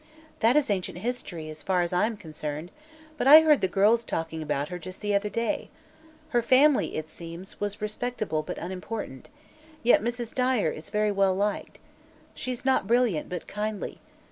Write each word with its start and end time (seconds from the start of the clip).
"That 0.39 0.55
is 0.55 0.71
ancient 0.71 0.97
history, 0.97 1.47
as 1.51 1.61
far 1.61 1.83
as 1.83 1.93
I 1.93 2.07
am 2.07 2.17
concerned, 2.17 2.71
but 3.19 3.27
I 3.27 3.41
heard 3.41 3.61
the 3.61 3.67
girls 3.67 4.03
talking 4.03 4.41
about 4.41 4.69
her, 4.69 4.79
just 4.79 4.99
the 5.01 5.13
other 5.13 5.29
day. 5.29 5.69
Her 6.29 6.41
family, 6.41 6.95
it 6.95 7.07
seems, 7.07 7.59
was 7.59 7.83
respectable 7.83 8.41
but 8.41 8.57
unimportant; 8.57 9.29
yet 9.83 10.01
Mrs. 10.01 10.33
Dyer 10.33 10.71
is 10.71 10.89
very 10.89 11.11
well 11.11 11.35
liked. 11.35 11.77
She's 12.33 12.65
not 12.65 12.87
brilliant, 12.87 13.29
but 13.29 13.45
kindly. 13.45 13.99